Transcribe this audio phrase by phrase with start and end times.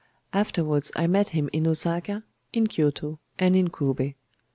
[0.33, 4.15] Afterwards I met him in Ōsaka, in Kyōto, and in Kobé.